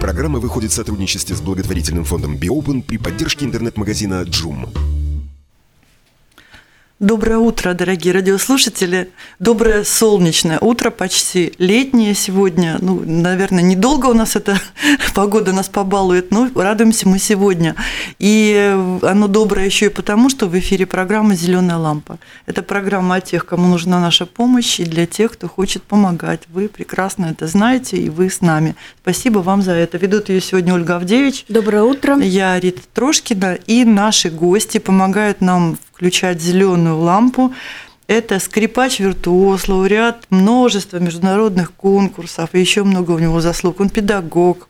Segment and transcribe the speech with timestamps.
[0.00, 4.68] Программа выходит в сотрудничестве с благотворительным фондом «Биопен» при поддержке интернет-магазина «Джум».
[6.98, 9.10] Доброе утро, дорогие радиослушатели.
[9.38, 12.78] Доброе солнечное утро, почти летнее сегодня.
[12.80, 14.58] Ну, наверное, недолго у нас эта
[15.14, 17.76] погода нас побалует, но радуемся мы сегодня.
[18.18, 22.18] И оно доброе еще и потому, что в эфире программа «Зеленая лампа».
[22.46, 26.44] Это программа о тех, кому нужна наша помощь, и для тех, кто хочет помогать.
[26.48, 28.74] Вы прекрасно это знаете, и вы с нами.
[29.02, 29.98] Спасибо вам за это.
[29.98, 31.44] Ведут ее сегодня Ольга Авдевич.
[31.50, 32.16] Доброе утро.
[32.16, 33.58] Я Рита Трошкина.
[33.66, 37.54] И наши гости помогают нам включать зеленую лампу.
[38.06, 43.80] Это скрипач-виртуоз, лауреат множества международных конкурсов, и еще много у него заслуг.
[43.80, 44.68] Он педагог.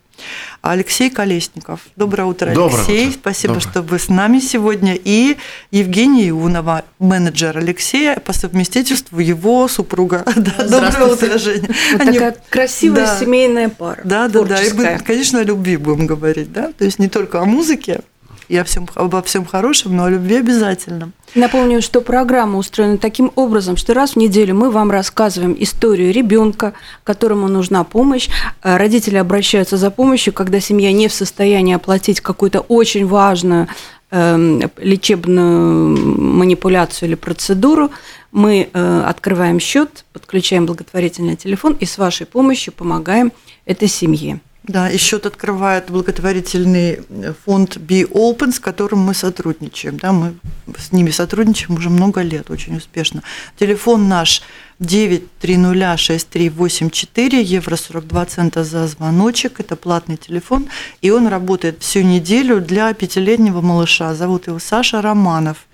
[0.63, 1.81] Алексей Колесников.
[1.95, 3.09] Доброе утро, Доброе Алексей.
[3.09, 3.19] утро.
[3.21, 3.71] Спасибо, Доброе.
[3.71, 4.95] что вы с нами сегодня.
[5.05, 5.37] И
[5.71, 10.25] Евгения Иунова, менеджер Алексея, по совместительству его супруга.
[10.37, 11.69] Да, доброе утро, Женя.
[11.93, 13.19] Вот Они- такая красивая Да.
[13.21, 14.01] семейная пара.
[14.05, 14.63] Да, да, да.
[14.63, 14.99] И мы, творческая.
[15.01, 16.73] конечно, о любви будем говорить, да.
[16.73, 18.01] То есть не только о музыке
[18.49, 21.11] и о всем, обо всем хорошем, но о любви обязательно.
[21.35, 26.73] Напомню, что программа устроена таким образом, что раз в неделю мы вам рассказываем историю ребенка,
[27.05, 28.29] которому нужна помощь.
[28.63, 33.69] Э, Родители обращаются за помощью, когда семья не в состоянии оплатить какую-то очень важную
[34.11, 37.91] эм, лечебную манипуляцию или процедуру.
[38.33, 43.33] Мы э, открываем счет, подключаем благотворительный телефон и с вашей помощью помогаем
[43.65, 44.41] этой семье.
[44.69, 47.01] Да, и счет открывает благотворительный
[47.45, 49.97] фонд Be Open, с которым мы сотрудничаем.
[49.99, 50.35] Да, мы
[50.77, 53.23] с ними сотрудничаем уже много лет, очень успешно.
[53.57, 54.43] Телефон наш
[54.81, 59.61] 9306384, евро 42 цента за звоночек.
[59.61, 60.67] Это платный телефон,
[61.01, 64.17] и он работает всю неделю для пятилетнего малыша.
[64.17, 65.69] Зовут его Саша Романов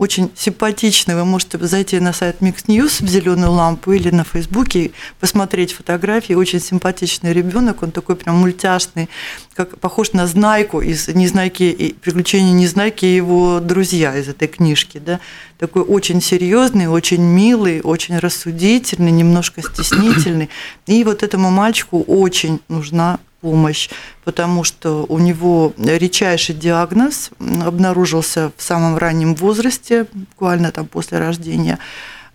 [0.00, 1.14] очень симпатичный.
[1.14, 6.32] Вы можете зайти на сайт Mix News в зеленую лампу или на Фейсбуке посмотреть фотографии.
[6.32, 9.10] Очень симпатичный ребенок, он такой прям мультяшный,
[9.54, 14.96] как похож на Знайку из Незнайки и приключения Незнайки и его друзья из этой книжки,
[14.96, 15.20] да.
[15.58, 20.48] Такой очень серьезный, очень милый, очень рассудительный, немножко стеснительный.
[20.86, 23.88] И вот этому мальчику очень нужна помощь,
[24.24, 31.78] потому что у него редчайший диагноз обнаружился в самом раннем возрасте, буквально там после рождения,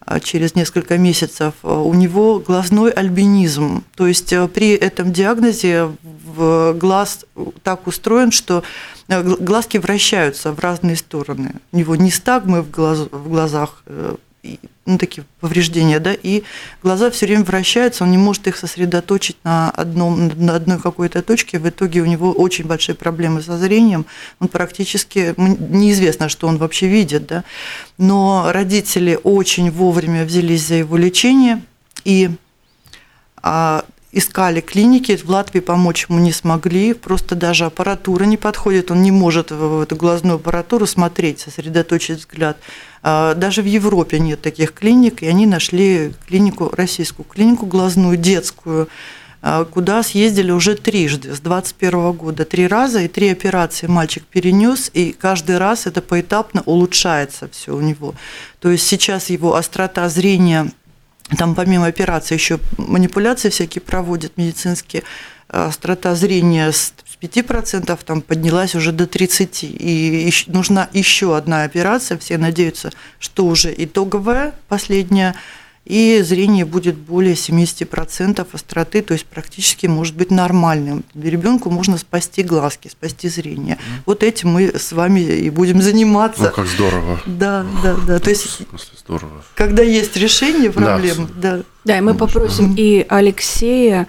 [0.06, 3.84] а через несколько месяцев, у него глазной альбинизм.
[3.96, 5.90] То есть э, при этом диагнозе
[6.36, 7.26] глаз
[7.64, 8.64] так устроен, что
[9.08, 11.56] э, гл- глазки вращаются в разные стороны.
[11.72, 14.16] У него нистагмы в, глаз- в глазах, э,
[14.85, 16.44] ну, такие повреждения, да, и
[16.83, 21.59] глаза все время вращаются, он не может их сосредоточить на, одном, на одной какой-то точке,
[21.59, 24.06] в итоге у него очень большие проблемы со зрением,
[24.39, 27.44] он практически, неизвестно, что он вообще видит, да,
[27.97, 31.62] но родители очень вовремя взялись за его лечение,
[32.03, 32.29] и
[33.41, 33.85] а,
[34.16, 39.12] искали клиники, в Латвии помочь ему не смогли, просто даже аппаратура не подходит, он не
[39.12, 42.58] может в эту глазную аппаратуру смотреть, сосредоточить взгляд.
[43.04, 48.88] А, Даже в Европе нет таких клиник, и они нашли клинику, российскую клинику глазную, детскую,
[49.42, 52.46] а, куда съездили уже трижды с 21 года.
[52.46, 57.81] Три раза и три операции мальчик перенес, и каждый раз это поэтапно улучшается все у
[57.81, 58.16] него.
[58.62, 60.72] То есть сейчас его острота зрения
[61.38, 65.03] там помимо операции еще манипуляции всякие проводят медицинские.
[65.50, 69.66] А Острота зрения с 5% там поднялась уже до 30%.
[69.66, 72.18] И нужна еще одна операция.
[72.18, 75.36] Все надеются, что уже итоговая, последняя,
[75.85, 81.04] и зрение будет более 70% остроты, то есть практически может быть нормальным.
[81.13, 83.77] Ребенку можно спасти глазки, спасти зрение.
[84.06, 86.44] Вот этим мы с вами и будем заниматься.
[86.44, 87.21] Ну, как здорово.
[87.27, 88.19] Да, да, да.
[88.19, 88.62] То есть,
[89.06, 89.44] здорово.
[89.56, 90.81] когда есть решение Да.
[90.81, 94.07] проблем, да, Да, и мы попросим и Алексея,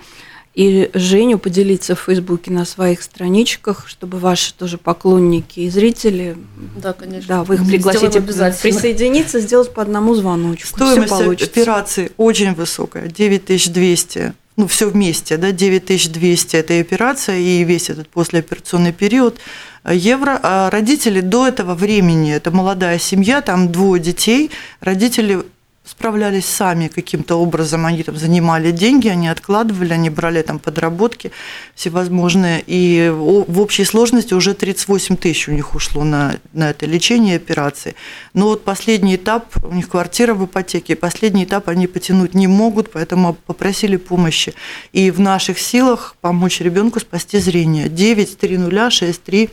[0.56, 6.34] и Женю поделиться в Фейсбуке на своих страничках, чтобы ваши тоже поклонники и зрители,
[6.82, 7.28] Да, конечно.
[7.28, 8.62] да, вы их пригласите обязательно.
[8.62, 10.68] присоединиться, сделать по одному звоночку.
[10.68, 11.50] Стоимость получится.
[11.60, 18.08] операции очень высокая, 9200, ну все вместе, да, 9200 это и операция, и весь этот
[18.08, 19.36] послеоперационный период
[19.84, 20.40] э, евро.
[20.42, 24.50] А родители до этого времени, это молодая семья, там двое детей,
[24.80, 25.42] родители
[25.86, 31.30] справлялись сами каким-то образом, они там занимали деньги, они откладывали, они брали там подработки
[31.74, 37.36] всевозможные, и в общей сложности уже 38 тысяч у них ушло на, на это лечение
[37.36, 37.94] операции.
[38.34, 42.90] Но вот последний этап, у них квартира в ипотеке, последний этап они потянуть не могут,
[42.90, 44.54] поэтому попросили помощи.
[44.92, 47.88] И в наших силах помочь ребенку спасти зрение.
[47.88, 49.50] 9 3 63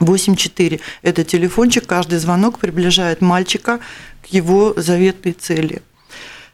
[0.00, 0.80] 84.
[1.02, 3.80] Это телефончик, каждый звонок приближает мальчика
[4.22, 5.82] к его заветной цели.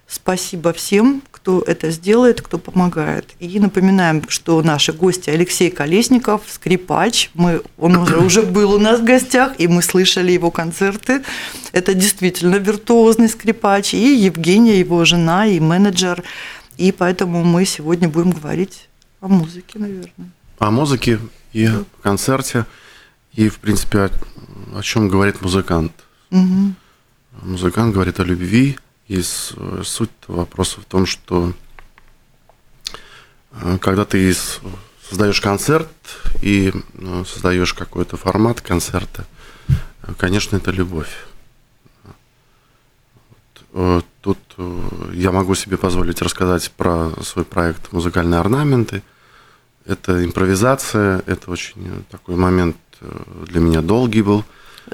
[0.07, 3.31] Спасибо всем, кто это сделает, кто помогает.
[3.39, 7.31] И напоминаем, что наши гости Алексей Колесников, скрипач.
[7.35, 11.23] Мы, он уже, уже был у нас в гостях, и мы слышали его концерты.
[11.71, 13.95] Это действительно виртуозный скрипач.
[13.95, 16.25] И Евгения, его жена и менеджер.
[16.77, 18.89] И поэтому мы сегодня будем говорить
[19.21, 20.31] о музыке, наверное.
[20.59, 21.21] О музыке
[21.53, 22.67] и о концерте.
[23.35, 24.11] И, в принципе, о,
[24.79, 25.93] о чем говорит музыкант.
[26.31, 26.75] Угу.
[27.43, 28.77] Музыкант говорит о любви,
[29.11, 31.53] и суть вопроса в том, что
[33.51, 34.33] э, когда ты
[35.09, 35.89] создаешь концерт
[36.43, 39.27] и э, создаешь какой-то формат концерта,
[40.03, 41.13] э, конечно, это любовь.
[44.21, 44.39] Тут
[45.13, 49.03] я могу себе позволить рассказать про свой проект «Музыкальные орнаменты».
[49.87, 52.77] Это импровизация, это очень такой момент
[53.47, 54.45] для меня долгий был.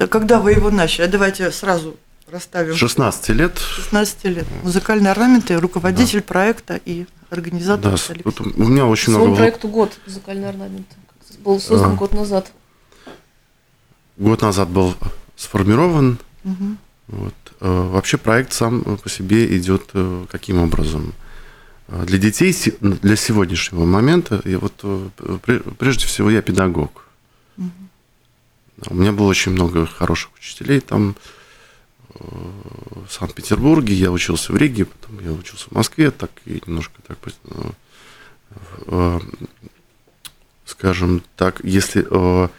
[0.09, 1.07] Когда вы его начали?
[1.07, 1.97] Давайте сразу
[2.27, 2.75] расставим.
[2.75, 3.57] 16 лет.
[3.57, 4.45] 16 лет.
[4.63, 6.25] Музыкальные орнаменты, руководитель да.
[6.25, 7.93] проекта и организатор.
[7.93, 9.37] Да, вот у меня очень Своему много...
[9.37, 10.95] проекту год музыкальные орнаменты.
[11.39, 12.51] Был создан а, год назад.
[14.17, 14.95] Год назад был
[15.35, 16.17] сформирован.
[16.43, 16.77] Угу.
[17.07, 17.33] Вот.
[17.59, 21.13] А, вообще проект сам по себе идет э, каким образом?
[21.87, 25.09] А, для детей, для сегодняшнего момента, я вот, э,
[25.77, 27.05] прежде всего, я педагог.
[27.57, 27.71] Угу.
[28.89, 31.15] У меня было очень много хороших учителей там
[32.19, 37.17] в Санкт-Петербурге, я учился в Риге, потом я учился в Москве, так и немножко так,
[37.25, 37.69] э,
[38.87, 39.19] э,
[40.65, 42.49] скажем так, если э,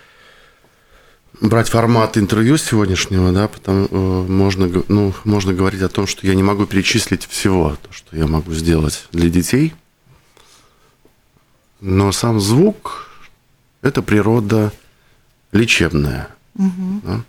[1.41, 3.89] брать формат интервью сегодняшнего, да, потом
[4.29, 8.27] можно, ну, можно говорить о том, что я не могу перечислить всего, то, что я
[8.27, 9.75] могу сделать для детей,
[11.81, 13.09] но сам звук–
[13.83, 14.73] это природа
[15.53, 16.29] лечебная.
[16.57, 17.01] Угу.
[17.05, 17.25] Да?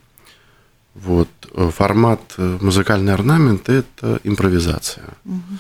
[0.95, 1.29] Вот.
[1.53, 5.06] Э, формат э, музыкальный орнамент– это импровизация.
[5.25, 5.59] Угу.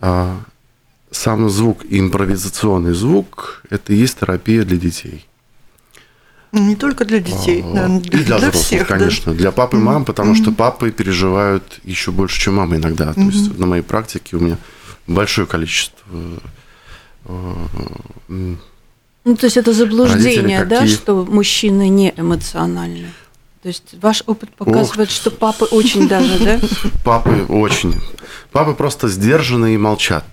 [0.00, 0.40] А
[1.10, 5.26] сам звук, импровизационный звук– это и есть терапия для детей.
[6.52, 9.38] Не только для детей, а, да, для, и для, для взрослых, всех, конечно, да?
[9.38, 13.12] для пап и мам, потому mm что папы переживают еще больше, чем мама иногда.
[13.12, 14.56] То есть на моей практике у меня
[15.06, 16.02] большое количество
[17.24, 17.54] э,
[19.26, 23.08] ну, то есть это заблуждение, да, что мужчины не эмоциональны?
[23.62, 25.14] То есть ваш опыт показывает, Ох.
[25.14, 26.60] что папы очень даже, да?
[27.04, 27.96] Папы очень.
[28.52, 30.24] Папы просто сдержаны и молчат.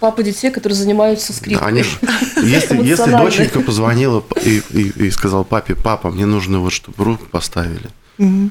[0.00, 1.66] Папы детей, которые занимаются скрипкой.
[1.66, 1.80] Они,
[2.42, 7.26] если, если доченька позвонила и, и, и сказала папе, папа, мне нужно вот, чтобы руку
[7.26, 7.90] поставили.
[8.18, 8.50] Угу.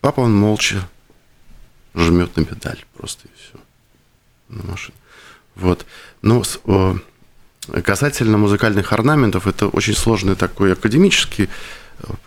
[0.00, 0.88] Папа, он молча
[1.94, 3.58] жмет на педаль просто и все.
[4.48, 4.96] На машину.
[5.56, 5.86] Вот.
[6.22, 6.42] Ну,
[7.84, 11.48] касательно музыкальных орнаментов, это очень сложный такой академический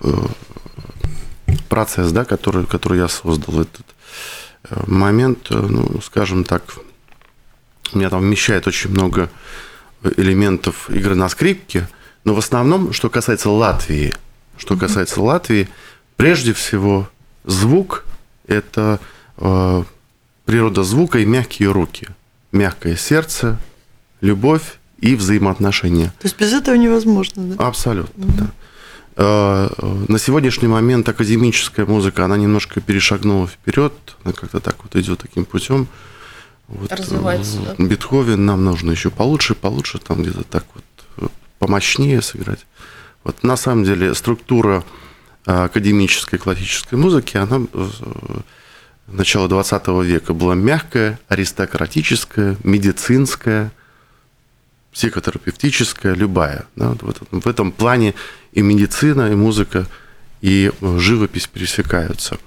[0.01, 0.27] Э,
[1.69, 3.85] процесс, да, который, который я создал, этот
[4.69, 6.63] э, момент, э, ну, скажем так,
[7.95, 9.29] у меня там вмещает очень много
[10.17, 11.87] элементов игры на скрипке,
[12.23, 14.13] но в основном, что касается Латвии,
[14.57, 15.23] что касается mm-hmm.
[15.25, 15.69] Латвии,
[16.15, 17.09] прежде всего
[17.45, 18.05] звук–
[18.47, 18.99] это
[19.37, 19.83] э,
[20.45, 22.07] природа звука и мягкие руки,
[22.51, 23.57] мягкое сердце,
[24.21, 26.13] любовь и взаимоотношения.
[26.19, 27.67] То есть без этого невозможно, да?
[27.67, 28.37] Абсолютно, mm-hmm.
[28.37, 28.47] да.
[29.15, 29.69] Э,
[30.07, 35.45] на сегодняшний момент академическая музыка, она немножко перешагнула вперед, она как-то так вот идет таким
[35.45, 35.87] путем.
[36.67, 37.75] Вот, Развивается, да?
[37.77, 40.83] Э, Бетховен нам нужно еще получше, получше, там где-то так вот
[41.17, 41.27] э,
[41.59, 42.65] помощнее сыграть.
[43.23, 44.83] Вот на самом деле структура
[45.45, 47.61] академической классической музыки, она
[49.07, 53.71] начала 20 века была мягкая, аристократическая, медицинская,
[54.91, 56.65] психотерапевтическая, любая.
[56.75, 58.13] Да, в, этом, в этом плане
[58.51, 59.87] и медицина, и музыка,
[60.41, 62.37] и э, живопись пересекаются.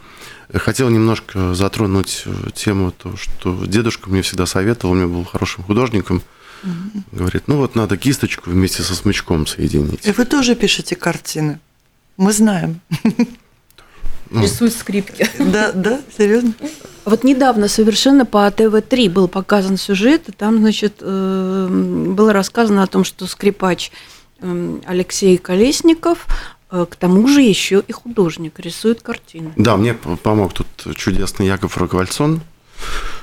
[0.52, 5.64] Хотел немножко затронуть э, тему, то, что дедушка мне всегда советовал, он мне был хорошим
[5.64, 6.22] художником,
[6.62, 7.02] угу.
[7.12, 10.06] говорит, ну вот надо кисточку вместе со смычком соединить.
[10.06, 11.58] И вы тоже пишете картины?
[12.16, 12.80] Мы знаем.
[14.28, 14.42] Ну.
[14.42, 15.30] Рисуют скрипки.
[15.38, 16.52] Да, да, серьезно.
[17.04, 22.88] Вот недавно совершенно по ТВ-3 был показан сюжет, и там, значит, э, было рассказано о
[22.88, 23.92] том, что скрипач
[24.40, 26.26] Эм, Алексей Колесников
[26.68, 29.52] К тому же еще и художник рисует картины.
[29.56, 32.40] Да, мне помог тут чудесный Яков Роговальцон.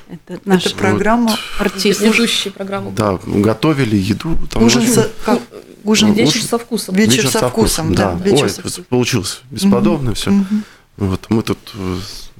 [0.08, 1.40] Это наша Это программа Вот.
[1.60, 2.02] артист.
[2.02, 2.92] Ведущие программы.
[2.92, 4.38] Да, готовили еду.
[4.50, 5.40] Там Ужин, очень- со, как,
[5.84, 6.96] ужин, Вечер ужин- со вкусом.
[6.96, 8.14] вечер, со вкусом, да.
[8.24, 8.86] вечер Ой, со вкусом.
[8.90, 10.32] получилось бесподобно все.
[10.32, 10.64] Мгм.
[10.98, 11.98] Вот мы тут э,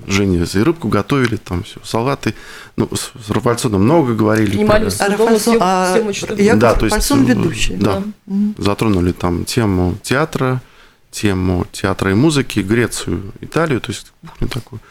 [0.08, 2.36] с Женей и рыбку готовили, там все, салаты.
[2.78, 4.52] Ну, с, с Рафальцоном много говорили.
[4.52, 6.42] Принимали про- А Рафальсон- съем- а группу.
[6.42, 7.76] Яков Да, то есть, Рафальсон э, ведущий.
[7.76, 8.56] Да, Мгм.
[8.58, 10.62] затронули там тему театра,
[11.14, 14.82] тему театра и музыки, Грецию, Италию, то есть кухню такую.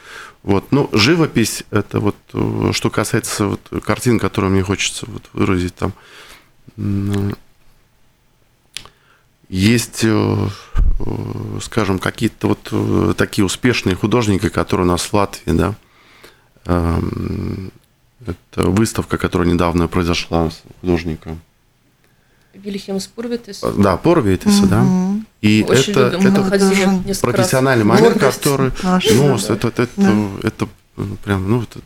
[0.42, 0.72] Вот.
[0.72, 5.92] Ну, живопись, это вот, э, что касается вот картин, которые мне хочется вот выразить там,
[6.78, 7.36] м,
[9.48, 10.48] есть, э,
[10.98, 15.74] э, скажем, какие-то вот э, такие успешные художники, которые у нас в Латвии, да,
[16.64, 17.72] Эм,
[18.24, 21.40] это выставка, которая недавно произошла с художником.
[22.54, 23.62] Вильхем Спурвитис.
[23.78, 24.80] Да, Порвитиса, да.
[24.82, 25.26] Мгм.
[25.40, 27.36] И Очень это, любим, это ходили тоже несколько раз.
[27.36, 29.54] профессиональный момент, Гордость который, наша, ну, да.
[29.54, 30.18] это, это, это, Да.
[30.48, 31.80] это, ну, прям, ну, это,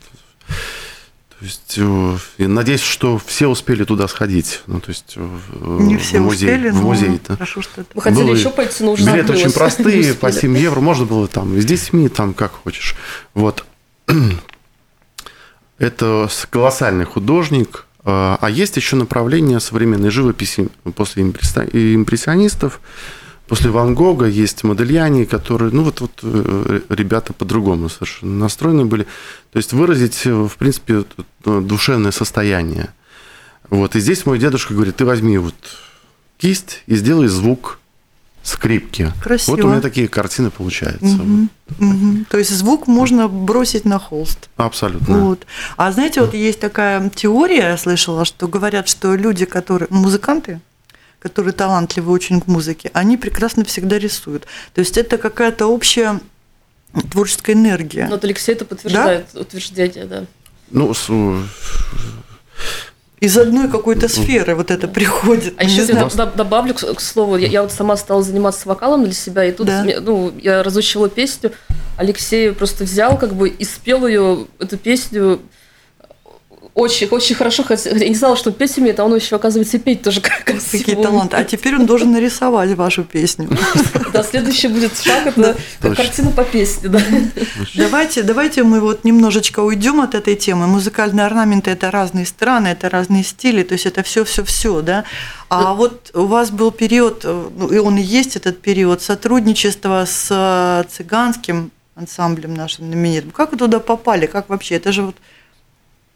[1.39, 5.29] то есть, э, я надеюсь, что все успели туда сходить, ну, то есть, э,
[5.81, 7.35] Не все в музей, успели, в но музей, да.
[7.35, 7.91] хорошо, что это.
[7.95, 9.43] Мы хотели Было- еще пойти, но уже Билеты закрылось.
[9.45, 10.41] очень простые, по успели.
[10.41, 12.97] 7 евро, можно было там и с детьми, там как хочешь.
[13.35, 13.65] Вот.
[15.79, 17.86] Это колоссальный художник.
[18.09, 22.81] А а есть еще направление современной живописи после импрессионистов.
[23.49, 29.05] После Ван Гога есть Модельяне, которые, ну вот, вот э, ребята по-другому совершенно настроены были.
[29.53, 31.05] То есть выразить, э, в принципе,
[31.45, 32.93] э, душевное состояние.
[33.71, 33.95] Вот.
[33.97, 35.55] И здесь мой дедушка говорит, ты возьми вот
[36.39, 37.79] кисть и сделай звук
[38.47, 39.13] скрипки.
[39.23, 39.57] Красиво.
[39.57, 41.05] Вот у меня такие картины получаются.
[41.05, 41.51] Мгм.
[41.79, 42.27] Мгм.
[42.31, 44.49] То есть звук можно бросить на холст.
[44.57, 45.19] Абсолютно.
[45.19, 45.47] Вот.
[45.77, 50.61] А знаете, вот есть такая теория, я слышала, что говорят, что люди, которые ну, музыканты,
[51.19, 54.47] которые талантливы очень к музыке, они прекрасно всегда рисуют.
[54.75, 56.21] То есть это какая-то общая
[57.11, 58.05] творческая энергия.
[58.05, 60.25] Но вот Алексей это подтверждает, утверждение, да.
[60.71, 61.09] Ну, с-
[63.21, 65.55] Из одной какой-то сферы вот это приходит.
[65.57, 66.11] А еще знаю.
[66.11, 69.53] я доб- добавлю к, слову, я, я вот сама стала заниматься вокалом для себя, и
[69.53, 69.85] тут Да.
[70.03, 71.53] ну, я разучила песню,
[71.97, 75.41] Алексей просто взял как бы и спел ее, эту песню
[76.77, 80.03] очень, очень хорошо, я не знала, что петь умеет, а он еще, оказывается, и петь
[80.03, 81.35] тоже красиво Какие таланты.
[81.35, 83.49] А теперь он должен нарисовать вашу песню.
[84.13, 85.57] Да, следующий будет шаг, это
[85.95, 87.01] картина по песне, да.
[87.75, 90.67] Давайте, давайте мы вот немножечко уйдем от этой темы.
[90.67, 95.05] Музыкальные орнаменты это разные страны, это разные стили, то есть это все, все, все, да.
[95.49, 100.05] А вот у вас был период, э, ну, и он и есть этот период сотрудничества
[100.07, 103.31] с э, цыганским ансамблем нашим знаменитым.
[103.31, 104.27] Как вы туда попали?
[104.27, 104.77] Как вообще?
[104.77, 105.17] Это же вот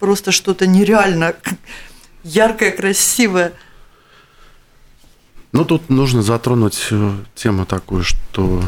[0.01, 1.37] просто что-то нереально
[2.25, 3.53] яркое, красивое.
[5.53, 8.63] Ну, тут нужно затронуть э, тему такую, что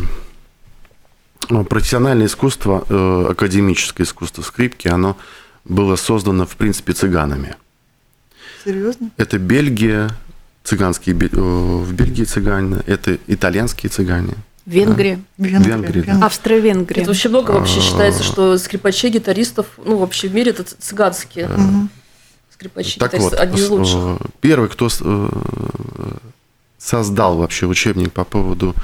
[1.48, 5.16] ну, профессиональное искусство, э, академическое искусство скрипки, оно
[5.64, 7.56] было создано, в принципе, цыганами.
[8.64, 9.10] Серьезно?
[9.16, 10.10] Это Бельгия,
[10.64, 14.34] цыганские, э, в Бельгии цыгане, это итальянские цыгане.
[14.66, 16.12] Венгрия, Венгрия, Венгрия, да.
[16.12, 16.24] Венгрия.
[16.26, 17.02] Австро-Венгрия.
[17.02, 17.82] Это вообще много вообще А.
[17.82, 21.90] считается, что скрипачей, гитаристов, ну, вообще в мире это цыганские Мгм.
[22.50, 23.96] скрипачи, Так вот, одни из с- лучших.
[23.96, 25.28] э, первый, кто э,
[26.78, 28.74] создал вообще учебник по поводу,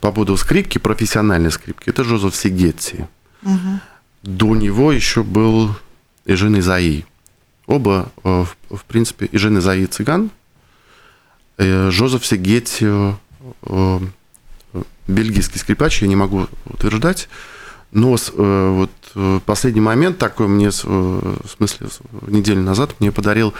[0.00, 3.06] по поводу скрипки, профессиональной скрипки, это Жозеф Сигетти.
[3.42, 3.80] Мгм.
[4.22, 5.70] До него еще был
[6.24, 7.04] Ижин Изаи.
[7.66, 10.30] Оба, э, в, принципе, Ижин Изаи цыган,
[11.58, 13.12] э, Жозеф Сигетти э,
[13.62, 13.98] э,
[15.06, 17.28] бельгийский скрипач, я не могу утверждать,
[17.92, 21.88] но э, вот э, последний момент такой мне, э, в смысле,
[22.26, 23.54] неделю назад мне подарил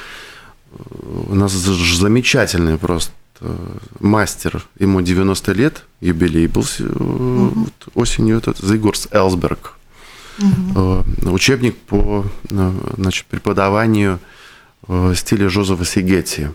[1.28, 3.12] у нас замечательный просто
[4.00, 9.74] мастер, ему 90 лет, юбилей был вот осенью, этот Зигорс Элсберг.
[10.38, 14.18] Э, Учебник по значит, преподаванию
[15.14, 16.48] стиля Жозефа Сигетти.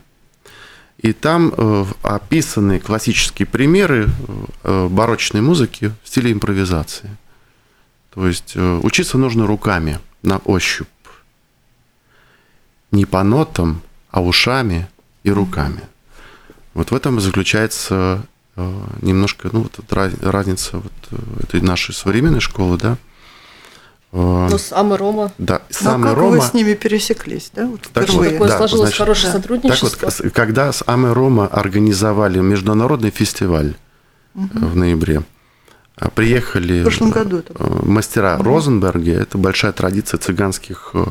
[1.01, 4.07] И там э, описаны классические примеры
[4.63, 7.17] э, барочной музыки в стиле импровизации.
[8.13, 10.87] То есть э, учиться нужно руками, на ощупь.
[12.91, 13.81] Не по нотам,
[14.11, 14.87] а ушами
[15.23, 15.81] и руками.
[16.75, 18.25] Вот в этом и заключается
[19.01, 19.79] немножко ну, вот
[20.21, 20.91] разница вот
[21.41, 22.97] этой нашей современной школы, да.
[24.13, 25.31] Э, Ну, с Амы Рома.
[25.37, 26.37] Да, Ну, сам как Рома...
[26.37, 28.31] вы с ними пересеклись, да, вот Так впервые?
[28.31, 29.31] Такое Да, сложилось значит, хорошее да.
[29.33, 30.05] Так сотрудничество.
[30.05, 33.73] вот, с- когда с Аме Рома организовали международный фестиваль
[34.35, 35.23] э, в ноябре,
[35.95, 37.67] а, приехали В прошлом году это было.
[37.81, 41.05] э, мастера Розенберги, это большая традиция цыганских э,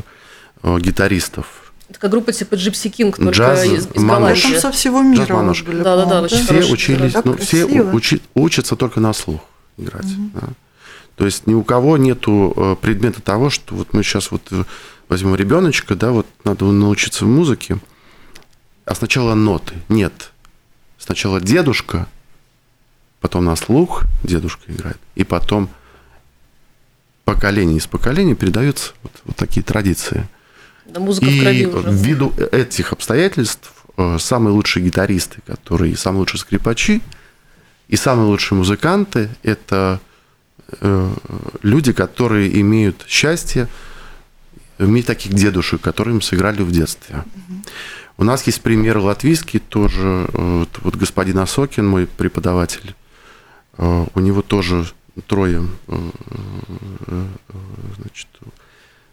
[0.63, 1.73] э, гитаристов.
[1.91, 4.41] Такая группа типа Gypsy King, только Джаз, из, из мануш.
[4.43, 5.63] Там со всего мира мануш.
[5.63, 9.41] были, Да-да-да, по-моему, очень все учились, Так ну, все учи- учатся только на слух
[9.77, 10.05] играть.
[10.33, 10.41] да.
[11.15, 14.63] То есть ни у кого нету э, предмета того, что вот мы сейчас вот э,
[15.07, 17.77] возьмем ребеночка, да, вот надо научиться музыке,
[18.85, 19.75] а сначала ноты.
[19.89, 20.31] Нет.
[20.97, 22.07] Сначала дедушка,
[23.19, 25.69] потом на слух дедушка играет, и потом
[27.25, 30.27] поколение из поколения передаются вот, вот такие традиции.
[30.85, 31.89] Да, музыка в И крови уже.
[31.91, 37.01] ввиду этих обстоятельств э, самые лучшие гитаристы, которые самые лучшие скрипачи
[37.87, 39.99] и самые лучшие музыканты– это
[41.61, 43.67] люди, которые имеют счастье
[44.79, 47.23] иметь таких дедушек, которые им сыграли в детстве.
[48.17, 50.27] У нас есть пример латвийский тоже.
[50.33, 52.95] э, Вот, вот господин Осокин, мой преподаватель,
[53.77, 54.85] э, у него тоже
[55.27, 56.35] трое э, э,
[57.07, 57.25] э,
[57.97, 58.27] значит,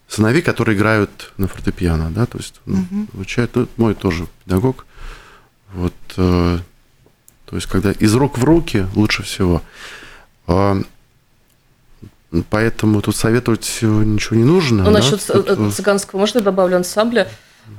[0.08, 4.86] сыновей, которые играют на фортепиано, да, то есть ну, обучают, ну, мой тоже педагог.
[5.74, 6.58] Вот, э,
[7.46, 9.62] то есть, когда из рук в руки лучше всего.
[12.50, 14.84] Поэтому тут советовать э, ничего не нужно.
[14.84, 14.98] Ну, да.
[14.98, 17.28] насчет ц- Тут, э, э, цыганского, можно я добавлю ансамбля?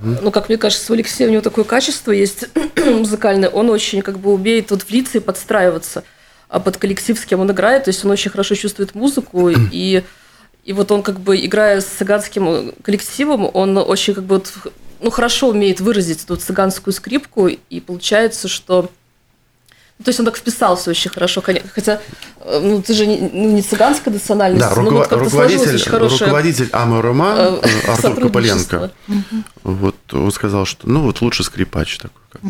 [0.01, 2.45] Ну, как мне кажется, у Алексея у него такое качество есть
[2.77, 3.49] музыкальное.
[3.49, 6.03] Он очень как бы умеет вот влиться и подстраиваться
[6.47, 7.85] а под коллектив, с кем он играет.
[7.85, 9.49] То есть он очень хорошо чувствует музыку.
[9.71, 10.03] И,
[10.63, 14.51] и вот он как бы, играя с цыганским коллективом, он очень как бы вот,
[14.99, 17.47] ну, хорошо умеет выразить эту цыганскую скрипку.
[17.47, 18.89] И получается, что...
[19.99, 21.43] ну, То есть он так вписался очень хорошо.
[21.75, 21.99] Хотя,
[22.45, 26.69] э, ну, ты же не, ну, не цыганская национальность, Да, но руково- вот руководитель, руководитель
[26.71, 28.15] Аморома э, Артур.
[28.21, 28.91] Копыленко,
[29.63, 32.15] вот он сказал, что ну вот лучше скрипач такой.
[32.31, 32.49] Как бы.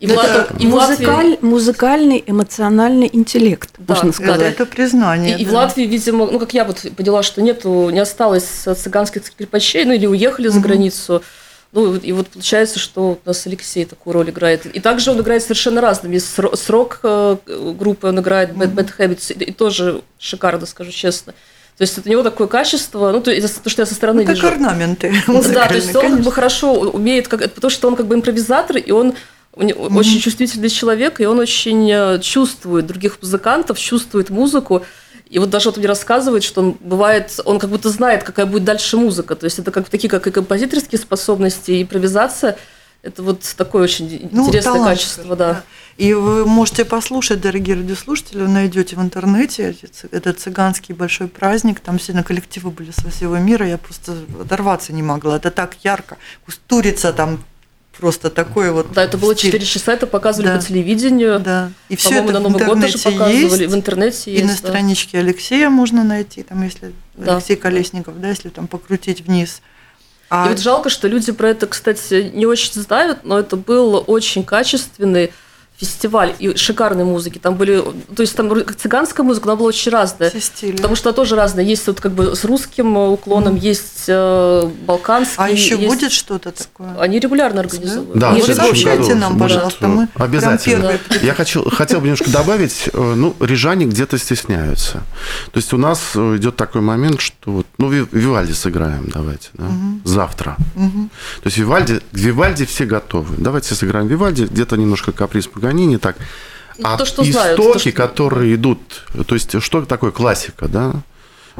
[0.00, 4.40] И, в Лат- и Музыкаль- музыкальный эмоциональный интеллект, Да, можно да, сказать.
[4.40, 5.38] Это, это признание.
[5.38, 5.58] и, и в да.
[5.58, 10.06] Латвии, видимо, ну как я вот поняла, что нету, не осталось цыганских скрипачей, ну или
[10.06, 11.22] уехали за границу.
[11.72, 14.64] Ну и вот получается, что у нас Алексей такую роль играет.
[14.66, 16.16] И также он играет совершенно разными.
[16.16, 21.34] С, ро- с рок-группой он играет Bad, Bad Habits, и, тоже шикарно, скажу честно.
[21.76, 24.22] То есть это у него такое качество, ну то, есть, то что я со стороны
[24.22, 24.48] Ну, как вижу.
[24.48, 25.12] орнаменты
[25.52, 28.78] Да, то есть он как бы хорошо умеет, как, потому что он как бы импровизатор,
[28.78, 29.14] и он
[29.62, 34.84] него очень чувствительный человек, и он очень э, чувствует других музыкантов, чувствует музыку.
[35.30, 38.64] И вот даже вот мне рассказывает, что он бывает, он как будто знает, какая будет
[38.64, 39.36] дальше музыка.
[39.36, 42.56] То есть это как такие, как и композиторские специальности, и импровизация.
[43.02, 45.62] Это вот такое очень Ну, интересное талант, качество, да.
[45.98, 49.76] И вы можете послушать, дорогие радиослушатели, вы найдете в интернете
[50.10, 51.80] этот цыганский большой праздник.
[51.80, 53.68] Там сильно коллективы были со всего мира.
[53.68, 55.36] Я просто оторваться не могла.
[55.36, 56.16] Это так ярко.
[56.44, 57.44] Кустурица там
[57.98, 58.92] просто такое вот.
[58.92, 59.52] Да, это было стиль.
[59.52, 60.58] 4 часа, это показывали Да.
[60.58, 61.40] по телевидению.
[61.40, 61.70] Да.
[61.88, 63.62] И все это на Новый год тоже показывали.
[63.62, 63.72] есть.
[63.72, 64.62] В интернете И на есть.
[64.62, 64.68] да.
[64.68, 67.34] страничке Алексея можно найти, там, если Да.
[67.36, 69.60] Алексей Колесников, да, если там покрутить вниз.
[70.30, 74.04] А И вот жалко, что люди про это, кстати, не очень знают, но это был
[74.06, 75.32] очень качественный
[75.78, 77.38] фестиваль и шикарной музыки.
[77.38, 77.82] Там были,
[78.14, 80.28] то есть там цыганская музыка, она была очень разная.
[80.30, 80.76] все стили.
[80.76, 81.64] Потому что она тоже разная.
[81.64, 85.36] Есть вот как бы с русским уклоном, есть э, балканский.
[85.38, 86.98] А еще есть- будет что-то такое?
[87.00, 88.18] Они регулярно организовывают.
[88.18, 90.58] Да, следующем сообщайте году нам, будет, пожалуйста, э, мы обязательно.
[90.98, 95.02] первые Я хочу, хотел бы немножко добавить, э, ну, рижане где-то стесняются.
[95.52, 99.48] То есть у нас э, идет такой момент, что вот, ну, Ви- Вивальди сыграем, давайте,
[99.54, 99.66] да,
[100.04, 100.56] завтра.
[100.74, 103.36] То есть Вивальди, к Вивальди все готовы.
[103.38, 106.16] Давайте сыграем Вивальди, где-то немножко каприз Паганини, так.
[106.78, 108.78] Ну, А то, что истоки, знают, то, что- которые идут,
[109.26, 110.92] то есть что такое классика, да?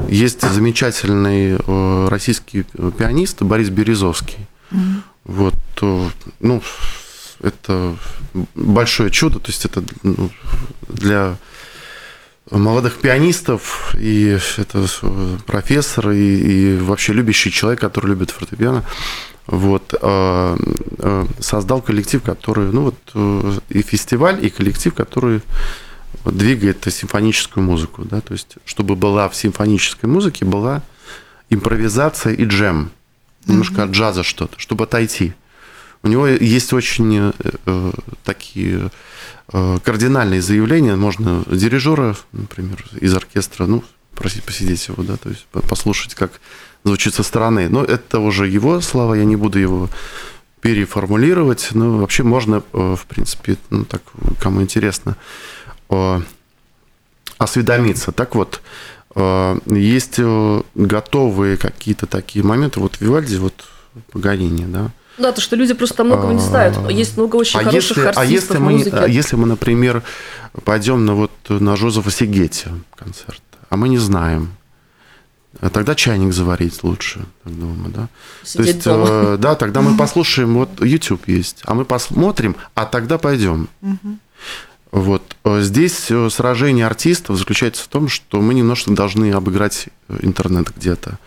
[0.07, 2.63] Есть замечательный э, российский
[2.97, 4.47] пианист Борис Березовский.
[5.25, 6.63] Вот, э, ну,
[7.41, 7.95] это
[8.55, 10.29] большое чудо, то есть это ну,
[10.87, 11.35] для
[12.51, 14.85] молодых пианистов, и это
[15.45, 18.85] профессор, и, и вообще любящий человек, который любит фортепиано,
[19.45, 20.57] вот, э,
[20.99, 25.41] э, создал коллектив, который, ну вот, э, и фестиваль, и коллектив, который
[26.25, 30.81] двигает симфоническую музыку, да, то есть, чтобы была в симфонической музыке была
[31.49, 32.91] импровизация и джем,
[33.47, 35.33] немножко от джаза что-то, чтобы отойти.
[36.01, 37.31] У него есть очень э,
[37.65, 37.91] э,
[38.23, 38.89] такие
[39.51, 40.95] э, кардинальные заявления.
[40.95, 43.83] Можно дирижера, например, из оркестра, ну,
[44.15, 46.39] просить посидеть его, да, то есть по- послушать, как
[46.85, 47.67] звучит со стороны.
[47.67, 49.89] Но это уже его слова, я не буду его
[50.61, 51.69] переформулировать.
[51.73, 54.01] Но вообще можно, э, в принципе, ну, так,
[54.39, 55.17] кому интересно,
[55.89, 56.21] э,
[57.37, 58.11] осведомиться.
[58.11, 58.61] Так вот,
[59.65, 60.19] есть
[60.75, 62.79] готовые какие-то такие моменты.
[62.79, 63.65] Вот Вивальди, вот
[64.11, 66.77] Паганини, да, Да, то, что люди просто многого не знают.
[66.89, 68.95] Есть много очень а хороших если, артистов а если мы, музыки.
[68.95, 70.03] а если мы, например,
[70.63, 74.49] пойдем на вот на Жозефа Сигетти концерт, а мы не знаем,
[75.73, 78.07] Тогда чайник заварить лучше, так думаю, да.
[78.43, 79.07] Сидеть То есть, дома.
[79.09, 83.67] э, да, тогда мы послушаем, вот YouTube есть, а мы посмотрим, а тогда пойдем.
[84.91, 90.17] Вот э, здесь э, сражение артистов заключается в том, что мы немножко должны обыграть э,
[90.21, 91.19] интернет где-то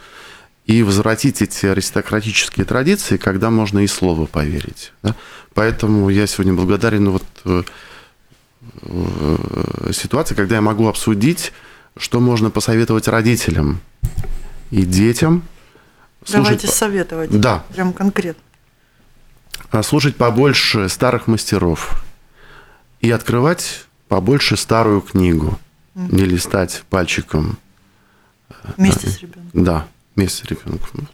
[0.67, 4.93] и возвратить эти аристократические традиции, когда можно и слово поверить.
[5.03, 5.15] да.
[5.55, 7.63] Поэтому я сегодня благодарен вот э,
[8.83, 11.53] э, ситуации, когда я могу обсудить,
[11.97, 13.81] что можно посоветовать родителям
[14.71, 15.43] и детям.
[16.31, 17.41] Давайте слушать- советовать.
[17.41, 17.65] Да.
[17.75, 18.43] Прям конкретно.
[19.71, 22.03] а, слушать побольше старых мастеров
[23.01, 25.59] и открывать побольше старую книгу,
[25.95, 27.59] не листать пальчиком.
[28.77, 29.51] Вместе с ребенком.
[29.53, 31.09] Да, вместе с ребенком.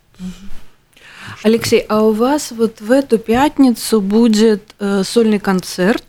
[1.43, 6.05] Алексей, а у вас вот в эту пятницу будет э, сольный концерт?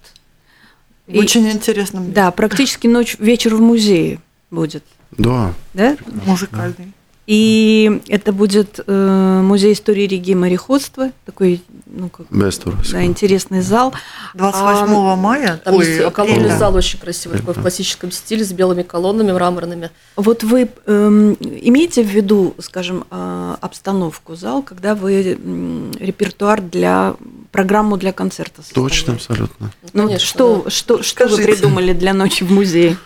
[1.08, 2.00] И- Очень интересно.
[2.00, 2.14] мне.
[2.14, 4.84] Да, практически ночь, вечер в музее будет,
[5.18, 5.98] Да, да?
[6.26, 6.94] Музыкальный.
[7.30, 13.94] И это будет э, музей истории Риги и мореходства, такой, ну как, да, интересный зал.
[14.34, 16.58] 28 мая, Там ой, есть колонный апреля.
[16.58, 19.92] зал очень красивый, такой в классическом стиле, с белыми колоннами мраморными.
[20.16, 27.14] Вот вы эм, имеете в виду, скажем, э, обстановку зал, когда вы м, репертуар для
[27.52, 29.32] программу для концерта Точно, составляете?
[29.52, 29.72] абсолютно.
[29.94, 32.98] Ну, вот Конечно, что, что, что вы придумали для ночи в музее?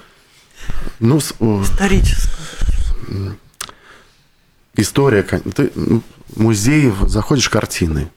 [1.02, 3.38] Ну, с- о, Историческом.
[4.76, 5.24] История.
[5.24, 6.02] кон- Ты, ну,
[6.36, 8.10] музей, заходишь картины.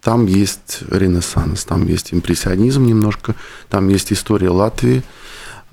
[0.00, 3.34] Там есть Ренессанс, там есть импрессионизм немножко,
[3.68, 5.02] там есть история Латвии.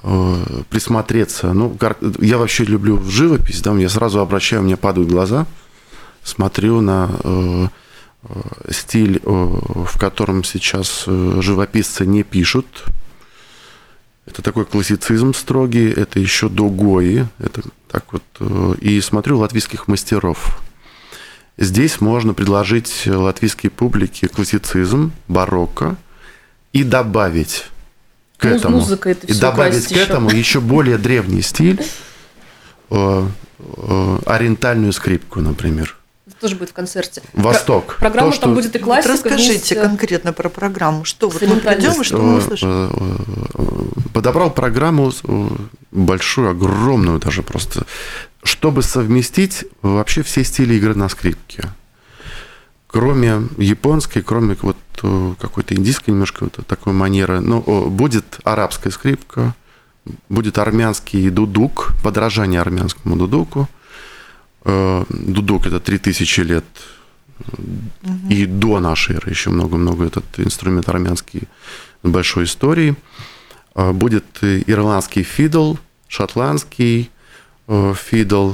[0.03, 1.53] Э, Присмотреться.
[1.53, 1.75] Ну,
[2.19, 5.47] я вообще люблю живопись, да, я сразу обращаю, меня падают глаза,
[6.23, 7.67] смотрю на э,
[8.23, 12.83] э, стиль, в котором сейчас живописцы не пишут.
[14.27, 18.23] Это такой классицизм строгий, это еще до Гои, это так вот.
[18.39, 20.59] э, И смотрю латвийских мастеров.
[21.57, 25.95] Здесь можно предложить латвийской публике классицизм, барокко
[26.73, 27.65] и добавить
[28.37, 30.01] к Муз- этому, музыка это и добавить к ещё.
[30.01, 31.81] этому еще более древний стиль,
[32.91, 33.27] э,
[33.59, 35.96] э, ориентальную скрипку, например.
[36.39, 37.21] Тоже будет в концерте.
[37.34, 37.95] Восток.
[37.97, 39.13] Про- Программа То, там что- будет и Вот классика.
[39.13, 41.04] расскажите вместе- конкретно про программу.
[41.06, 42.69] Что вот мы придем и что мы Э, услышим?
[42.69, 45.47] э, Подобрал программу э,
[45.91, 47.86] большую, огромную даже просто,
[48.43, 51.63] чтобы совместить вообще все стили игры на скрипке.
[52.88, 54.78] Кроме японской, кроме вот
[55.39, 59.54] какой-то индийской немножко вот такой манеры, ну, будет арабская скрипка,
[60.30, 63.67] будет армянский дудук, подражание армянскому дудуку.
[64.67, 66.65] Э, Дудук– это 3000 лет
[68.30, 71.43] и до нашей эры еще много-много этот инструмент армянский
[72.03, 72.95] с большой историей.
[73.75, 75.75] А, Будет ирландский fiddle,
[76.10, 77.10] шотландский
[77.67, 78.53] э, fiddle,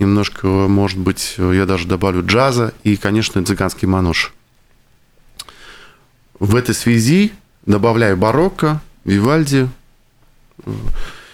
[0.00, 4.32] немножко, может быть, я даже добавлю джаза и, конечно, цыганский мануш.
[6.40, 7.32] В этой связи
[7.64, 9.68] добавляю барокко, Вивальди,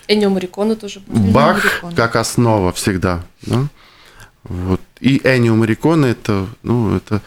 [0.08, 1.32] Эннио Морриконе тоже будет.
[1.32, 3.24] Бах как основа всегда.
[3.42, 3.68] да.
[4.44, 4.80] Вот.
[5.00, 7.20] И Эннио Морриконе это, ну, это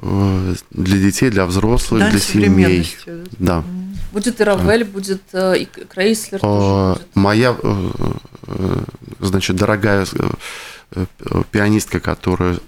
[0.00, 2.96] э, для детей, для взрослых, Дань для семей.
[3.38, 3.64] Да.
[4.12, 7.16] Будет и Равель, будет э, и Крейслер тоже будет.
[7.16, 8.82] Моя, э,
[9.20, 10.06] значит, дорогая
[11.50, 12.58] пианистка, которая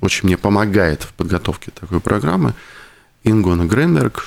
[0.00, 2.54] очень мне помогает в подготовке такой программы,
[3.22, 4.26] Ингона Гренберг,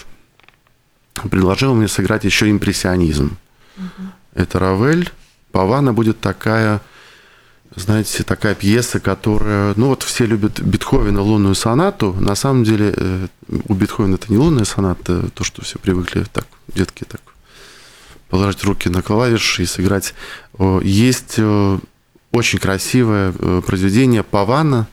[1.29, 3.37] предложила мне сыграть еще импрессионизм.
[4.33, 5.11] Это Равель.
[5.51, 6.81] Павана будет такая,
[7.77, 9.73] знаете, такая пьеса, которая...
[9.75, 12.13] Ну вот все любят Бетховена лунную сонату.
[12.19, 16.45] На самом деле э, у Бетховена это не лунная соната, то, что все привыкли так,
[16.67, 17.21] детки так
[18.29, 20.13] положить руки на клавиши и сыграть.
[20.81, 21.79] Есть э,
[22.31, 24.87] очень красивое э, произведение Павана.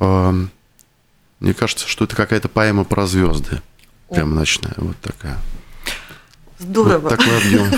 [0.00, 0.32] Э,
[1.40, 3.62] Мне кажется, что это какая-то поэма про звезды.
[4.10, 5.38] Прям ночная, вот такая.
[6.58, 6.98] Здорово.
[6.98, 7.70] Вот такой объем.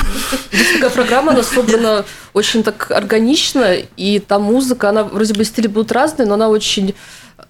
[0.74, 5.92] Такая программа, она собрана очень так органично, и там музыка, она вроде бы стили будут
[5.92, 6.94] разные, но она очень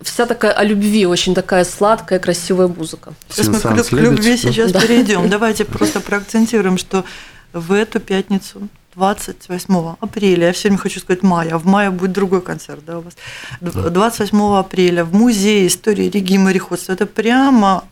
[0.02, 3.12] вся такая о любви, очень такая сладкая, красивая музыка.
[3.28, 4.80] Сейчас мы к, к любви сейчас Да.
[4.80, 5.28] перейдем.
[5.30, 7.04] Давайте просто проакцентируем, что
[7.52, 12.12] в эту пятницу 28 апреля, я все время хочу сказать мая, а в мае будет
[12.12, 13.14] другой концерт, да, у вас.
[13.60, 16.92] Д- 28 апреля в музее истории Риги и мореходства.
[16.92, 17.84] Это прямо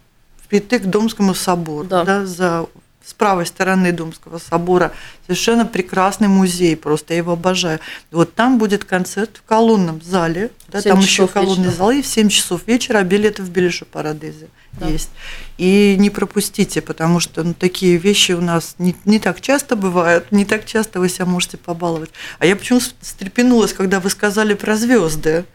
[0.44, 2.04] впритык к Домскому собору, Да.
[2.04, 2.66] да, за
[3.08, 4.92] с правой стороны Думского собора
[5.26, 7.80] совершенно прекрасный музей, просто я его обожаю.
[8.10, 12.28] Вот там будет концерт в колонном зале, да, там еще колонный зал, и в 7
[12.28, 14.88] часов вечера, а билеты в Белишу Парадезе да.
[14.88, 15.08] есть.
[15.56, 20.30] И не пропустите, потому что ну, такие вещи у нас не, не так часто бывают,
[20.30, 22.10] не так часто вы себя можете побаловать.
[22.38, 25.46] А я почему встрепенулась, когда вы сказали про звезды.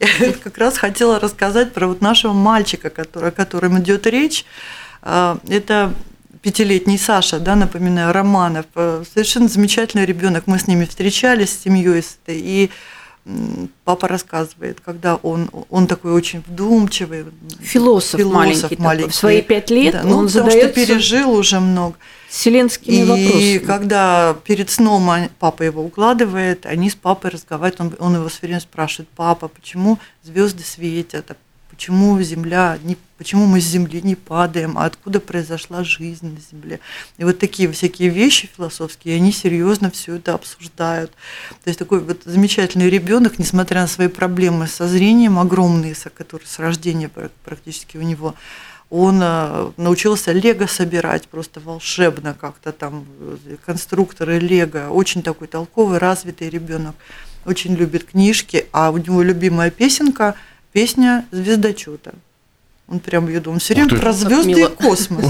[0.00, 4.44] Я как раз хотела рассказать про вот нашего мальчика, который, о котором идет речь.
[5.00, 5.94] А, это
[6.42, 10.44] пятилетний Саша, да, напоминаю, Романов, э, совершенно замечательный ребенок.
[10.46, 12.70] Мы с ними встречались с семьей, и
[13.84, 17.26] папа рассказывает, когда он, он такой очень вдумчивый.
[17.60, 19.02] Философ, философ маленький, маленький.
[19.02, 19.12] Такой.
[19.12, 20.72] В свои пять лет да, он ну, задает...
[20.72, 21.96] что пережил уже много.
[22.28, 23.42] Вселенскими и вопросами.
[23.42, 28.40] И когда перед сном папа его укладывает, они с папой разговаривают, он, он его все
[28.42, 31.36] время спрашивает, папа, почему звезды светят,
[31.80, 36.78] почему Земля, не, почему мы с Земли не падаем, а откуда произошла жизнь на Земле.
[37.16, 41.10] И вот такие всякие вещи философские, они серьезно все это обсуждают.
[41.64, 46.58] То есть такой вот замечательный ребенок, несмотря на свои проблемы со зрением огромные, которые с
[46.58, 47.10] рождения
[47.44, 48.34] практически у него,
[48.90, 55.96] он э, научился лего собирать просто волшебно как-то там, э, конструкторы лего, очень такой толковый,
[55.96, 56.94] развитый ребенок,
[57.46, 60.34] очень любит книжки, а у него любимая песенка–
[60.72, 62.14] песня звездочета.
[62.90, 65.24] Он прям ее думал, все время про звезды и космос.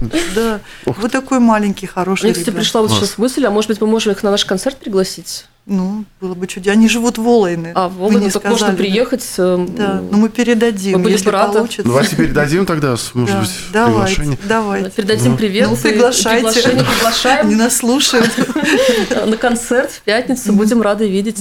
[0.00, 0.60] Да, да.
[0.84, 2.24] Вот такой маленький, хороший.
[2.24, 4.76] Мне, кстати, пришла вот сейчас мысль, а может быть, мы можем их на наш концерт
[4.78, 5.46] пригласить?
[5.66, 6.72] Ну, было бы чудесно.
[6.72, 7.72] Они живут в Волойны.
[7.74, 9.24] А, в Волойны, так можно приехать.
[9.38, 11.54] Э, да, ну мы передадим, мы если рады.
[11.54, 11.84] получится.
[11.84, 14.38] Давайте передадим тогда, может да, быть, давайте, приглашение.
[14.46, 14.90] Давайте.
[14.90, 15.38] Передадим ну.
[15.38, 15.70] привет.
[15.70, 16.52] Ну, приглашайте.
[16.52, 17.48] Приглашение приглашаем.
[17.48, 18.30] Не нас слушают.
[19.26, 20.52] На концерт в пятницу.
[20.52, 21.40] Будем рады видеть.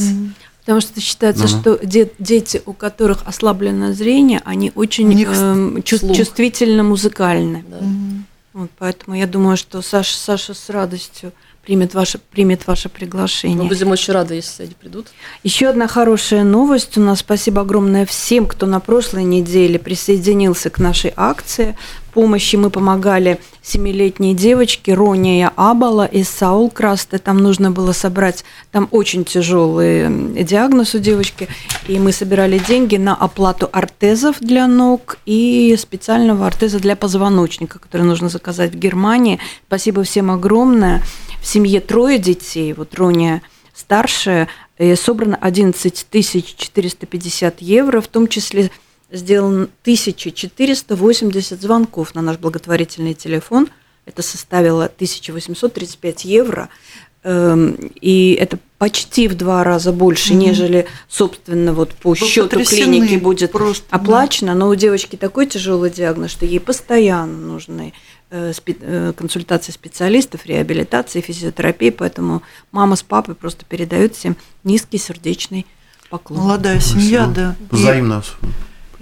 [0.66, 1.60] Потому что считается, uh-huh.
[1.60, 7.66] что де- дети, у которых ослабленное зрение, они очень э, чувств- чувствительно музыкальны.
[7.68, 7.78] Да.
[7.80, 8.24] Uh-huh.
[8.54, 13.58] Вот, поэтому я думаю, что Саша, Саша с радостью примет ваше, примет ваше приглашение.
[13.58, 15.08] Мы будем очень рады, если они придут.
[15.44, 17.20] Еще одна хорошая новость у нас.
[17.20, 21.76] Спасибо огромное всем, кто на прошлой неделе присоединился к нашей акции
[22.14, 22.56] помощи.
[22.56, 27.20] Мы помогали семилетней девочке Рония Абала из Саулкраста.
[27.20, 31.48] Там нужно было собрать, там очень тяжелый диагноз у девочки.
[31.88, 38.04] И мы собирали деньги на оплату ортезов для ног и специального ортеза для позвоночника, который
[38.04, 39.40] нужно заказать в Германии.
[39.68, 41.02] Спасибо всем огромное.
[41.42, 43.42] В семье трое детей, вот Рония
[43.74, 44.48] старшая,
[44.96, 48.72] собрано 11 450 евро, в том числе
[49.14, 53.70] сделано 1480 звонков на наш благотворительный телефон.
[54.06, 56.68] Это составило 1835 евро.
[57.24, 62.66] Эм, и это почти в два раза больше, mm нежели, собственно, вот по Вы счету
[62.66, 64.52] клиники будет просто, оплачено.
[64.52, 64.60] Да.
[64.60, 67.94] Но у девочки такой тяжелый диагноз, что ей постоянно нужны
[68.36, 75.68] Э, э, консультации специалистов, реабилитации, физиотерапии, поэтому мама с папой просто передают всем низкий сердечный
[76.10, 76.40] поклон.
[76.40, 77.56] Молодая семья, да.
[77.70, 78.24] Взаимно.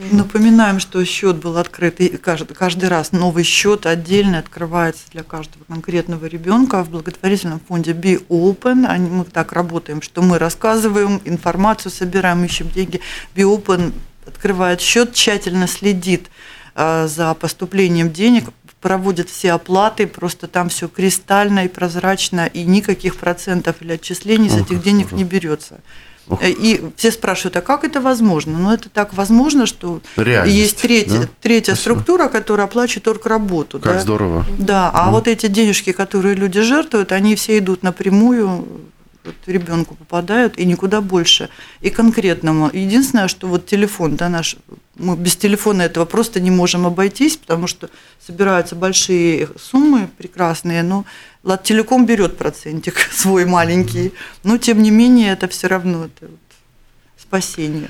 [0.10, 5.64] Напоминаем, что счет был открыт, и каждый, каждый раз новый счет отдельно открывается для каждого
[5.66, 8.88] конкретного ребенка в благотворительном фонде Be Open.
[8.88, 13.00] Они, мы так работаем, что мы рассказываем, информацию собираем, ищем деньги.
[13.36, 13.94] Be Open
[14.26, 16.30] открывает счет, тщательно следит
[16.76, 18.46] э, за поступлением денег,
[18.82, 24.58] проводят все оплаты, просто там все кристально и прозрачно, и никаких процентов или отчислений с
[24.58, 25.80] этих денег не берется.
[26.42, 28.58] И все спрашивают, а как это возможно?
[28.58, 31.30] Ну, это так возможно, что Реальность, есть третья, да?
[31.42, 33.80] третья структура, которая оплачивает только работу.
[33.80, 34.00] Как да?
[34.00, 34.46] здорово.
[34.58, 35.12] Да, а mm.
[35.12, 38.66] вот эти денежки, которые люди жертвуют, они все идут напрямую
[39.24, 41.50] вот ребенку попадают и никуда больше.
[41.82, 42.70] И конкретному.
[42.74, 44.56] Единственное, что вот телефон, да, наш,
[44.96, 47.90] мы без телефона этого просто не можем обойтись, потому что
[48.26, 51.06] собираются большие суммы прекрасные, но
[51.44, 56.40] Латтелеком берет процентик свой маленький, но тем не менее это все равно это вот
[57.18, 57.90] спасение.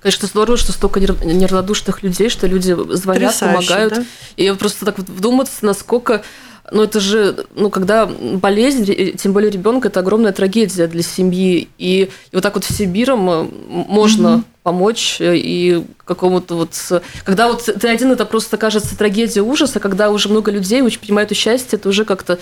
[0.00, 3.94] Конечно, здорово, что столько неравнодушных людей, что люди звонят, Потрясающе, помогают.
[3.94, 4.04] Да?
[4.36, 6.22] И я просто так вот вдуматься, насколько
[6.70, 11.68] ну, это же, ну, когда болезнь, тем более ребенка, это огромная трагедия для семьи.
[11.78, 14.44] И, и вот так вот всебиром э, можно mm-hmm.
[14.62, 17.02] помочь э, и какому-то вот...
[17.24, 21.30] Когда вот ты один, это просто кажется трагедия ужаса, когда уже много людей очень принимают
[21.30, 22.38] участие, это уже как-то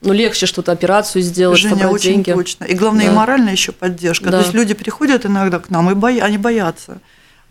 [0.00, 2.32] ну, легче что-то, операцию сделать, Женя, собрать очень деньги.
[2.32, 2.64] точно.
[2.64, 3.12] И главное, да.
[3.12, 4.26] и моральная еще поддержка.
[4.26, 4.38] Да.
[4.38, 6.24] То есть люди приходят иногда к нам, и боя...
[6.24, 7.00] они боятся.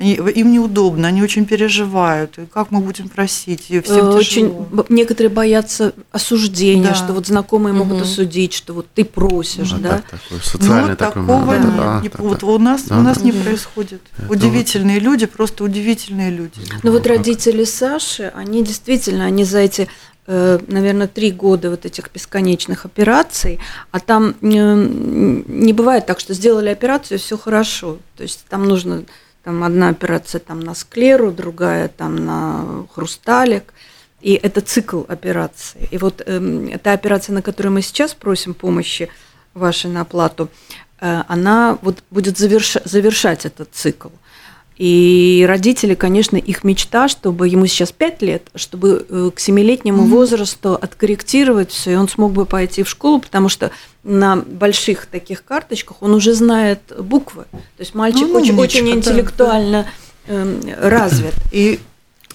[0.02, 2.40] Они, им неудобно, они очень переживают.
[2.40, 3.66] И как мы будем просить?
[3.70, 6.96] И всем Э, очень некоторые боятся осуждения, Да.
[6.96, 8.02] что вот знакомые могут Мгм.
[8.04, 9.90] осудить, что вот ты просишь, Ну, да?
[9.90, 11.56] так, такой социальный Ну, вот такой такого.
[11.56, 12.50] Да, Не- так, вот так.
[12.50, 13.26] у нас, Да, у нас да.
[13.26, 14.02] не происходит.
[14.18, 16.60] Это удивительные люди, просто удивительные люди.
[16.82, 19.88] Ну вот родители Саши, они действительно, они за эти,
[20.26, 23.60] наверное, три года вот этих бесконечных операций,
[23.92, 24.88] а там э,
[25.48, 27.98] не бывает так, что сделали операцию, все хорошо.
[28.18, 29.04] То есть там нужно
[29.44, 33.74] там одна операция там на склеру, другая там на хрусталик.
[34.22, 35.88] И это цикл операции.
[35.90, 39.10] И вот эм, та операция, на которую мы сейчас просим помощи
[39.56, 40.50] вашей на оплату,
[41.00, 44.10] э, она вот будет заверша- завершать этот цикл.
[44.82, 50.74] И родители, конечно, их мечта, чтобы ему сейчас 5 лет, чтобы э, к семилетнему возрасту
[50.74, 53.70] откорректировать все, и он смог бы пойти в школу, потому что
[54.04, 57.44] на больших таких карточках он уже знает буквы.
[57.52, 59.88] То есть мальчик Ну, очень, умничка, очень да, интеллектуально
[60.26, 61.36] эм, развит.
[61.52, 61.80] И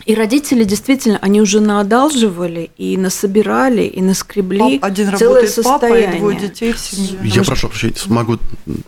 [0.06, 5.84] И родители действительно, они уже наодалживали и насобирали, и наскребли пап- один целое работает папа
[5.86, 6.20] и состояние.
[6.20, 7.18] двое детей в семье.
[7.24, 8.38] Я прошу прощения, смогу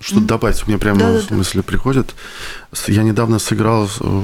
[0.01, 1.35] что-то добавить, у меня прямо Да-да-да.
[1.35, 2.15] мысли приходят.
[2.73, 4.23] С- Я недавно сыграл э,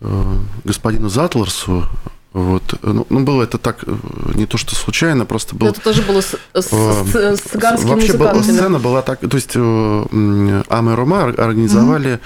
[0.00, 1.86] э, господину Затлерсу,
[2.32, 3.94] вот, ну, ну, было это так, э,
[4.34, 5.68] не то что случайно, просто был...
[5.68, 9.58] Это тоже было с, с, с- с Вообще была, сцена была так, то есть э,
[9.60, 12.18] м, Ама и Рома ор- организовали э,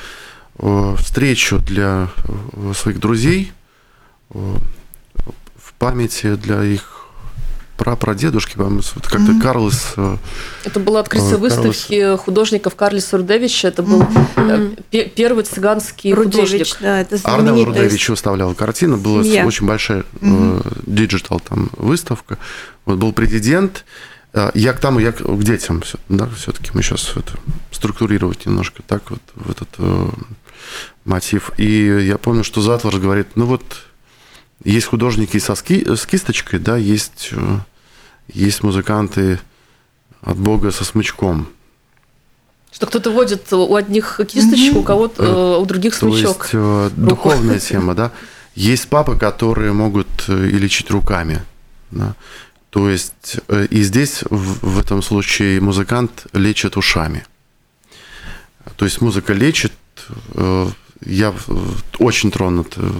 [0.58, 2.08] встречу для
[2.52, 3.52] э, своих друзей
[4.34, 4.38] э,
[5.62, 6.92] в памяти для их
[7.76, 9.40] прапрадедушки, по-моему, вот как-то Мгм.
[9.42, 10.16] Карлос э,
[10.64, 13.68] Это было открытие Э, выставки художников Карлиса Рудевича.
[13.68, 14.02] Это был
[14.36, 16.76] э, пе- первый цыганский Рудевич, художник.
[16.80, 19.44] да, это Арнел Рудевич выставлял картину, была семья.
[19.46, 20.04] очень большая
[20.86, 22.38] digital там выставка.
[22.86, 23.84] Вот был президент.
[24.32, 27.32] Э, Я к тому, я к к детям, да, все-таки мы сейчас это
[27.72, 30.08] структурировать немножко так вот в этот э,
[31.04, 31.50] мотив.
[31.58, 33.62] И я помню, что Затлер говорит, ну вот
[34.64, 37.58] есть художники со ски- с кисточкой, да, есть, э,
[38.32, 39.38] есть музыканты
[40.22, 41.48] от Бога со смычком.
[42.72, 46.42] Что кто-то водит у одних кисточку, у кого-то, э, у других То смычок.
[46.44, 48.12] есть э, духовная тема, да.
[48.54, 51.42] Есть папы, которые могут э, и лечить руками.
[51.90, 52.14] Да?
[52.70, 57.24] То есть э, и здесь в, в этом случае музыкант лечит ушами.
[58.76, 59.72] То есть музыка лечит.
[60.34, 60.68] Э,
[61.04, 61.56] Я э,
[61.98, 62.90] очень тронут э,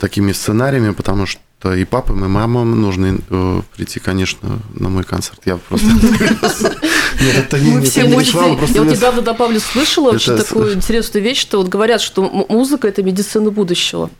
[0.00, 1.40] такими сценариями, потому что
[1.74, 5.40] и папам, и мамам нужно э, прийти, конечно, на мой концерт.
[5.44, 5.86] Я просто...
[7.20, 11.40] Нет, это не Мы все очень- Я вот недавно добавлю, слышала очень такую интересную вещь,
[11.40, 14.10] что вот говорят, что музыка– это медицина будущего.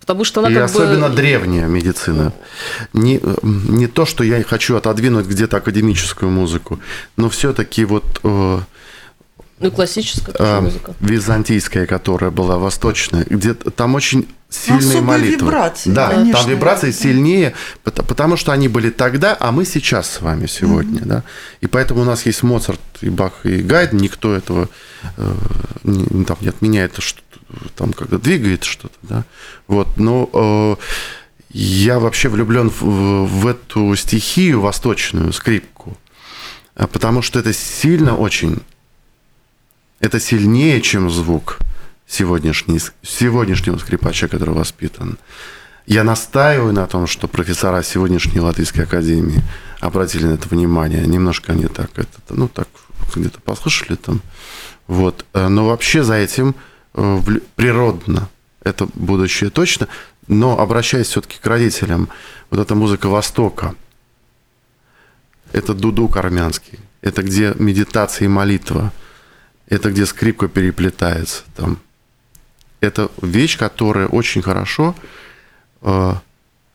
[0.00, 1.16] Потому что она и как особенно бы...
[1.16, 2.32] древняя медицина.
[2.92, 6.78] Не, не то, что я хочу отодвинуть где-то академическую музыку,
[7.16, 8.60] но все-таки вот э,
[9.58, 10.94] Ну классическая э, музыка.
[11.00, 15.46] византийская, которая была восточная, где там очень сильные Особые молитвы.
[15.46, 16.40] вибрации, да, конечно.
[16.42, 21.00] там вибрации сильнее, пот- потому что они были тогда, а мы сейчас с вами сегодня,
[21.04, 21.22] да.
[21.62, 24.68] И поэтому у нас есть Моцарт и Бах и Гайден, никто этого
[25.16, 25.34] э,
[25.84, 27.22] не, там, не отменяет, что
[27.76, 29.24] там когда двигает что-то, да.
[29.68, 30.76] Вот, но э,
[31.50, 35.96] я вообще влюблен в, в эту стихию восточную, скрипку,
[36.74, 38.60] а потому что это сильно очень,
[40.00, 41.58] это сильнее, чем звук
[42.06, 45.18] сегодняшний, сегодняшнего скрипача, который воспитан.
[45.86, 49.42] Я настаиваю на том, что профессора сегодняшней Латвийской академии
[49.80, 51.06] обратили на это внимание.
[51.06, 52.68] Немножко они так, это, ну, так
[53.14, 54.20] где-то послушали там.
[54.88, 55.24] Вот.
[55.32, 56.56] Э, Но вообще за этим
[56.94, 57.20] э,
[57.54, 58.28] природно
[58.64, 59.86] это будущее точно.
[60.26, 62.08] Но обращаясь все-таки к родителям,
[62.50, 63.76] вот эта музыка Востока,
[65.52, 68.92] это дудук армянский, это где медитация и молитва,
[69.68, 71.78] это где скрипка переплетается там.
[72.80, 74.94] Это вещь, которая очень хорошо
[75.82, 76.12] э,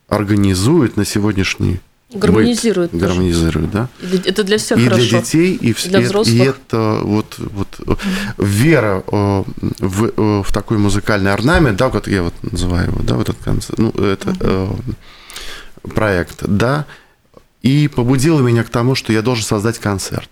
[0.10, 2.20] организует на сегодняшний быт.
[2.22, 3.06] Гармонизирует тоже.
[3.06, 3.88] гармонизирует, да.
[4.02, 5.08] И Это для всех и хорошо.
[5.10, 6.36] для детей, и, в- для и- взрослых.
[6.36, 7.96] и это вот, вот э,
[8.38, 9.44] вера э,
[9.80, 13.42] в, э, в такой музыкальный орнамент, да, вот я вот называю его, да, вот этот
[13.44, 14.68] концерт, ну, это э,
[15.94, 16.86] проект, да,
[17.62, 20.30] и побудило меня к тому, что я должен создать концерт.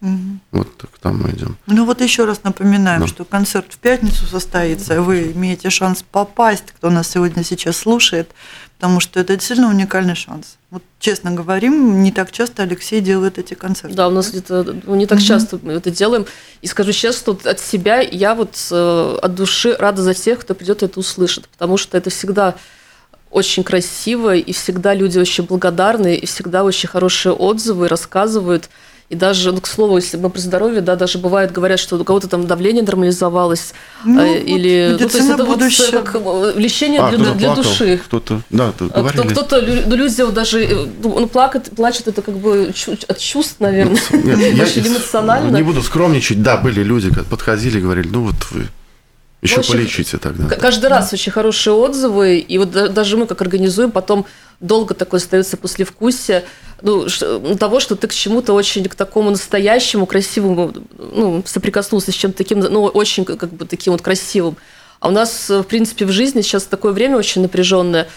[0.00, 0.40] Мгм.
[0.52, 1.56] Вот к тому мы идем.
[1.66, 3.06] Ну вот еще раз напоминаем, Да.
[3.06, 8.30] что концерт в пятницу состоится, вы имеете шанс попасть, кто нас сегодня сейчас слушает,
[8.78, 10.58] потому что это действительно уникальный шанс.
[10.70, 13.96] Вот честно говорим, не так часто Алексей делает эти концерты.
[13.96, 16.26] Да, у нас где-то ну, не так часто мы это делаем.
[16.60, 20.82] И скажу честно, от себя я вот э, от души рада за тех, кто придет
[20.82, 22.54] и это услышит, потому что это всегда
[23.30, 28.68] очень красиво, и всегда люди очень благодарны, и всегда очень хорошие отзывы рассказывают.
[29.08, 32.02] И даже, ну, к слову, если мы про здоровье, да, даже бывает, говорят, что у
[32.02, 33.72] кого-то там давление нормализовалось,
[34.04, 34.88] Ну, э, или...
[34.92, 36.00] вот Ну, то есть это вот будущего.
[36.02, 38.00] как э, лечение А, для, кто-то для плакал, души.
[38.04, 39.28] Кто-то, да, А говорили.
[39.28, 42.72] Кто, то ну, люди вот даже, э, ну, плакать, плачет, это как бы
[43.06, 45.56] от чувств, наверное, Нет, я очень эмоционально.
[45.56, 46.42] Не буду скромничать.
[46.42, 48.66] Да, были люди, как подходили и говорили, ну вот вы
[49.42, 50.54] еще общем, полечите тогда.
[50.56, 54.26] Каждый раз очень хорошие отзывы, и вот да- даже мы как организуем, потом
[54.60, 56.44] долго такое остается послевкусие,
[56.82, 57.06] ну,
[57.58, 62.60] того, что ты к чему-то очень, к такому настоящему, красивому, ну, соприкоснулся с чем-то таким,
[62.60, 64.56] ну, очень как бы таким вот красивым.
[65.00, 68.08] А у нас, э, в принципе, в жизни сейчас такое время очень напряженное,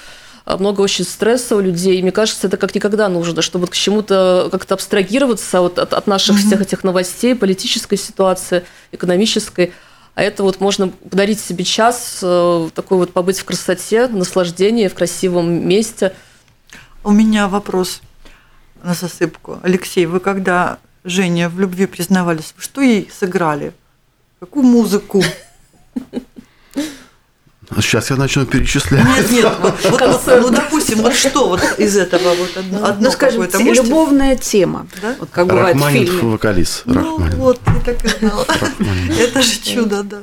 [0.46, 3.72] а, много очень стресса у людей, и мне кажется, это как никогда нужно, чтобы вот
[3.72, 9.74] к чему-то как-то абстрагироваться вот от, от наших всех этих новостей, политической ситуации, экономической.
[10.20, 14.90] А это вот можно подарить себе час, э, такой вот побыть в красоте, в наслаждении,
[14.90, 16.14] в красивом месте.
[17.06, 18.02] У меня вопрос
[18.84, 19.60] на засыпку.
[19.64, 23.72] Алексей, вы когда Женя в любви признавались, что ей сыграли?
[24.42, 25.24] Какую музыку?
[27.78, 29.06] Сейчас я начну перечислять.
[29.06, 33.06] Нет, нет, вот, вот, вот, ну, допустим, вот что вот из этого вот одно, одно
[33.08, 33.84] Ну, скажем, какое-то те- можете?
[33.88, 34.88] любовная тема.
[35.02, 35.16] Да?
[35.20, 36.32] Вот как бывает в Рахманинов фильме.
[36.32, 36.82] вокалист.
[36.86, 37.36] Ну Рахманинов.
[37.36, 38.46] вот, я так и знала.
[39.20, 40.18] Это же чудо, да.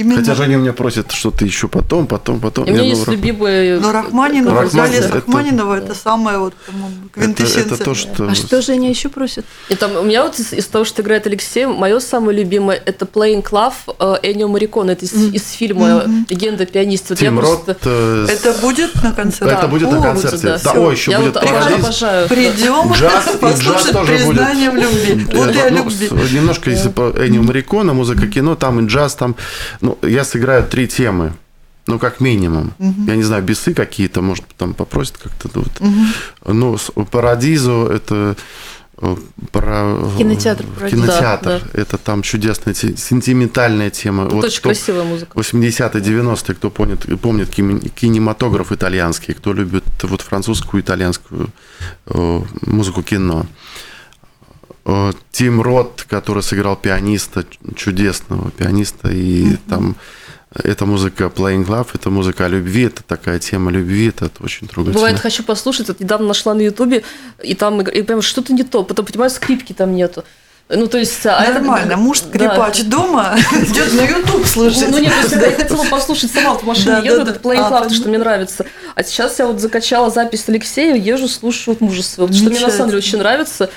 [0.00, 0.20] Именно.
[0.20, 2.64] Хотя Женя меня просит что-то еще потом, потом, потом.
[2.64, 3.80] И у меня Я есть говорю, любимые...
[3.80, 7.74] Но Рахманинова, Рахманинов вокалист это- Рахманинова, это самое вот, по-моему, это, квинтэссенция.
[7.74, 8.28] это то, что...
[8.28, 9.44] А что Женя еще просит?
[9.68, 13.04] И там у меня вот из, из того, что играет Алексей, мое самое любимое это
[13.04, 14.92] Playing Love э, Энио Марикона.
[14.92, 17.14] Это из, из фильма «Легенда пианиста».
[17.14, 17.64] Вот я Тим Рот...
[17.64, 19.54] просто- э, Это будет на концерте?
[19.54, 20.36] Это будет на О, концерте.
[20.36, 21.84] будет, да, Да, ой, еще Я будет вот «Парадиз».
[21.84, 22.28] обожаю.
[22.28, 24.26] Придем Джаз, и джаз послушать тоже будет.
[24.26, 25.26] признание в любви.
[25.34, 26.08] Вот и о Ну, любви.
[26.32, 29.36] Немножко, если по Эннио Марикона, музыка кино, там и джаз, там...
[30.02, 31.32] Ну, я сыграю три темы.
[31.86, 32.72] Ну, как минимум.
[32.78, 35.48] Я не знаю, бесы какие-то, может, там попросят как-то.
[35.54, 36.54] Ну, вот.
[36.54, 38.36] ну с- Парадизу это
[38.98, 39.16] э,
[39.50, 39.96] про...
[40.14, 41.02] э, Кинотеатр «Парадизо».
[41.02, 41.62] Кинотеатр.
[41.74, 44.26] Да, Это там чудесная, сентиментальная тема.
[44.26, 45.36] Это очень кто- красивая музыка.
[45.36, 51.48] 80-е, 90-е, кто помнит, помнит кинематограф итальянский, кто любит вот французскую, итальянскую
[52.06, 53.46] э, музыку кино.
[54.84, 57.44] Э, Тим Рот, который сыграл пианиста,
[57.76, 59.96] чудесного пианиста, и там
[60.52, 64.66] эта музыка Playing Love, это музыка о любви, это такая тема любви, это, это очень
[64.66, 64.94] трогательно.
[64.94, 67.04] Бывает, хочу послушать, вот недавно нашла на Ютубе,
[67.42, 70.24] и там и прям что-то не то, потом, понимаю, скрипки там нету.
[70.72, 71.26] Ну, то есть...
[71.26, 72.28] а это- Нормально, муж Да.
[72.28, 74.86] скрипач дома идет на YouTube слушать.
[74.88, 77.48] Ну, нет, просто я хотела послушать сама в машине Да, еду, да, этот да.
[77.50, 78.64] Playing А, что мне нравится.
[78.94, 82.70] А сейчас я вот закачала запись Алексея, езжу, слушаю вот мужа своего, что мне на
[82.70, 83.70] самом деле очень нравится.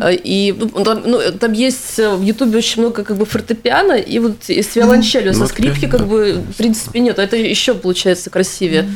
[0.00, 3.92] Э, И ну, там, ну, там есть э, в Ютубе очень много как бы фортепиано,
[3.92, 5.98] и вот с виолончелью, Ну, со скрипки да.
[5.98, 7.18] как бы в принципе нет.
[7.18, 8.88] А Это еще получается красивее.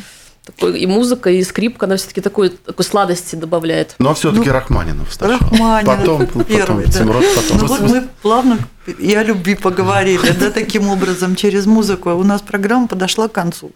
[0.45, 3.95] Такой, и музыка, и скрипка, она все-таки такой, такой сладости добавляет.
[4.01, 5.39] Но все-таки Рахманинов сначала.
[5.39, 6.91] Рахманинов Потом, потом да.
[6.91, 7.59] Тим Рот, потом.
[7.59, 8.59] Ну вот мы плавно
[8.99, 12.11] и о любви поговорили, да, таким образом, через музыку.
[12.11, 13.71] У нас программа подошла к концу.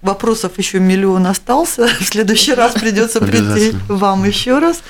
[0.00, 1.86] Вопросов еще миллион остался.
[2.00, 4.82] В следующий раз придется прийти вам еще раз.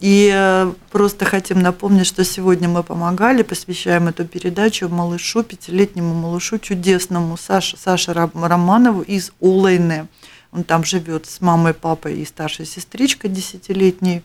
[0.00, 6.58] И э, просто хотим напомнить, что сегодня мы помогали, посвящаем эту передачу малышу, пятилетнему малышу
[6.58, 10.08] чудесному Саше, Саше Романову из Улайне.
[10.52, 14.22] Он там живет с мамой, папой и старшей сестричкой десятилетней.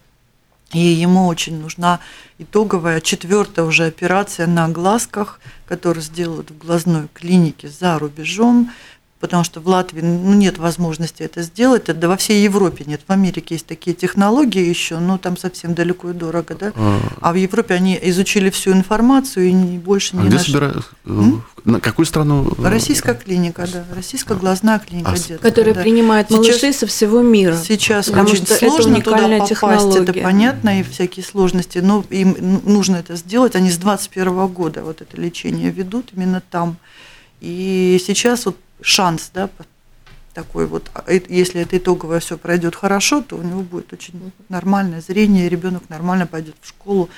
[0.74, 2.02] И ему очень нужна
[2.38, 8.72] итоговая четвертая уже операция на глазках, которую сделают в глазной клинике за рубежом,
[9.20, 13.02] потому что в Латвии ну, нет возможности это сделать, да во всей Европе нет.
[13.08, 16.72] В Америке есть такие технологии еще, но там совсем далеко и дорого, да.
[16.76, 20.54] А, А в Европе они изучили всю информацию и не- больше А не где нашли.
[20.54, 20.90] собирают?
[21.66, 22.54] На какую страну?
[22.58, 25.82] э, Российская клиника, да, российская глазная клиника А детская, Которая да.
[25.82, 27.58] принимает Сейчас- малышей со всего мира.
[27.58, 30.02] Сейчас Потому очень что это сложно туда уникальная попасть, технология.
[30.04, 33.56] это понятно, и всякие сложности, но им нужно это сделать.
[33.56, 36.78] Они с 21 года вот это лечение ведут именно там.
[37.42, 39.50] И сейчас вот шанс, да,
[40.38, 45.02] такой вот, а если это итоговое все пройдет хорошо, то у него будет очень нормальное
[45.02, 47.10] зрение, ребенок нормально пойдет в школу.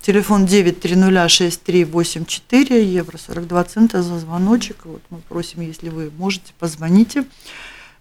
[0.00, 4.76] Телефон 9306384, евро 42 цента за звоночек.
[4.84, 7.24] Вот мы просим, если вы можете, позвоните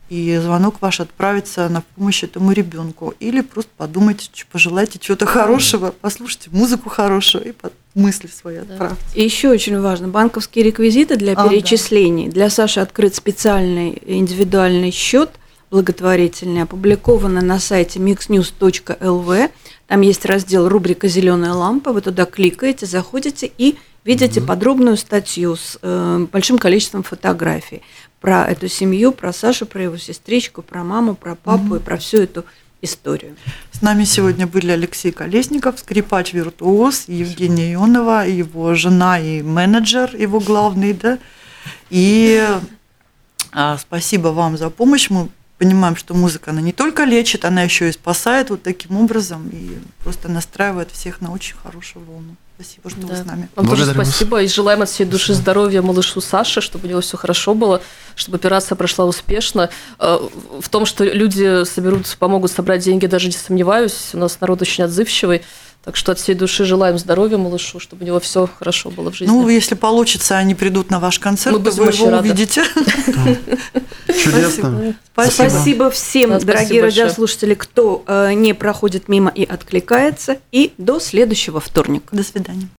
[0.10, 3.14] и звонок ваш отправится на помощь этому ребенку.
[3.20, 8.98] Или просто подумайте, пожелайте чего-то хорошего, послушайте музыку хорошую и под- мысли свои отправьте.
[9.16, 11.50] И еще очень важно, банковские реквизиты для А, да.
[11.50, 12.28] перечислений.
[12.30, 15.32] Для Саши открыт специальный индивидуальный счет
[15.72, 19.50] благотворительный, опубликовано на сайте mixnews.lv.
[19.88, 21.92] Там есть раздел рубрика «Зеленая лампа».
[21.94, 23.78] Вы туда кликаете, заходите и
[24.08, 27.82] видите подробную статью с э, большим количеством фотографий
[28.22, 32.20] про эту семью, про Сашу, про его сестричку, про маму, про папу и про всю
[32.20, 32.46] эту
[32.82, 33.36] историю.
[33.74, 40.94] С нами сегодня были Алексей Колесников, скрипач-виртуоз, Евгения Ионова, его жена и менеджер, его главный,
[40.94, 41.20] да.
[41.90, 42.42] И
[43.52, 45.10] а, спасибо вам за помощь.
[45.10, 45.28] Мы
[45.58, 49.80] понимаем, что музыка, она не только лечит, она еще и спасает вот таким образом и
[50.02, 52.36] просто настраивает всех на очень хорошую волну.
[52.60, 53.08] Спасибо, что да.
[53.08, 53.50] вы с нами.
[53.56, 54.42] Вам тоже спасибо.
[54.42, 57.82] И желаем от всей души здоровья малышу Саше, чтобы у него все хорошо было,
[58.16, 59.70] чтобы операция прошла успешно.
[60.00, 60.18] Э,
[60.60, 64.10] в том, что люди соберут, помогут собрать деньги, даже не сомневаюсь.
[64.14, 65.44] У нас народ очень отзывчивый.
[65.84, 69.16] Так что от всей души желаем здоровья малышу, чтобы у него все хорошо было в
[69.16, 69.32] жизни.
[69.32, 72.30] Ну, если получится, они придут на ваш концерт, Мы вы его рады.
[72.30, 72.64] увидите.
[74.24, 74.96] Чудесно.
[75.14, 75.50] Спасибо.
[75.50, 80.38] Спасибо всем, да, дорогие спасибо радиослушатели, кто э, не проходит мимо и откликается.
[80.52, 82.16] И до следующего вторника.
[82.16, 82.68] До свидания.